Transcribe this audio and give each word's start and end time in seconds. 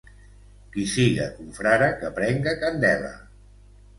Qui 0.75 0.85
siga 0.93 1.27
confrare 1.41 1.91
que 2.01 2.11
prenga 2.17 2.57
candela. 2.65 3.13